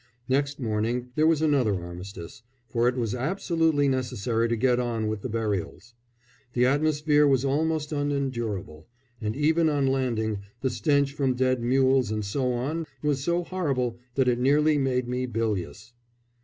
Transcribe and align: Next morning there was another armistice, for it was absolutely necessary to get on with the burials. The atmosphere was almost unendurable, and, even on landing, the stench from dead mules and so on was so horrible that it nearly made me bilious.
Next 0.27 0.59
morning 0.59 1.11
there 1.13 1.27
was 1.27 1.43
another 1.43 1.79
armistice, 1.83 2.41
for 2.67 2.87
it 2.87 2.95
was 2.95 3.13
absolutely 3.13 3.87
necessary 3.87 4.49
to 4.49 4.55
get 4.55 4.79
on 4.79 5.07
with 5.07 5.21
the 5.21 5.29
burials. 5.29 5.93
The 6.53 6.65
atmosphere 6.65 7.27
was 7.27 7.45
almost 7.45 7.91
unendurable, 7.91 8.87
and, 9.21 9.35
even 9.35 9.69
on 9.69 9.85
landing, 9.85 10.39
the 10.61 10.71
stench 10.71 11.13
from 11.13 11.35
dead 11.35 11.61
mules 11.61 12.09
and 12.09 12.25
so 12.25 12.51
on 12.51 12.87
was 13.03 13.23
so 13.23 13.43
horrible 13.43 13.99
that 14.15 14.27
it 14.27 14.39
nearly 14.39 14.79
made 14.79 15.07
me 15.07 15.27
bilious. 15.27 15.93